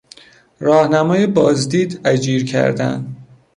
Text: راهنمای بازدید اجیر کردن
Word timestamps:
راهنمای 0.59 1.27
بازدید 1.27 1.99
اجیر 2.05 2.45
کردن 2.45 3.15